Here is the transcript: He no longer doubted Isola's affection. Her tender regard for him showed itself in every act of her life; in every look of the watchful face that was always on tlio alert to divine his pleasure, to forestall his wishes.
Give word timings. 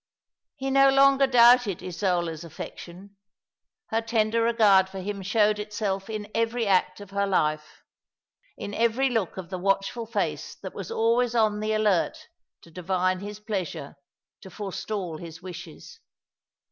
He 0.55 0.71
no 0.71 0.89
longer 0.89 1.27
doubted 1.27 1.83
Isola's 1.83 2.43
affection. 2.43 3.17
Her 3.91 4.01
tender 4.01 4.41
regard 4.41 4.89
for 4.89 4.99
him 4.99 5.21
showed 5.21 5.59
itself 5.59 6.09
in 6.09 6.27
every 6.33 6.65
act 6.65 6.99
of 6.99 7.11
her 7.11 7.27
life; 7.27 7.83
in 8.57 8.73
every 8.73 9.11
look 9.11 9.37
of 9.37 9.51
the 9.51 9.59
watchful 9.59 10.07
face 10.07 10.55
that 10.63 10.73
was 10.73 10.89
always 10.89 11.35
on 11.35 11.59
tlio 11.59 11.75
alert 11.75 12.29
to 12.63 12.71
divine 12.71 13.19
his 13.19 13.39
pleasure, 13.39 13.95
to 14.41 14.49
forestall 14.49 15.17
his 15.19 15.43
wishes. 15.43 15.99